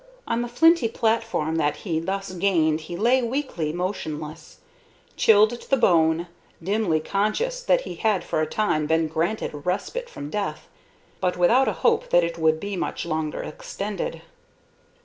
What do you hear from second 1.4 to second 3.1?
that he thus gained he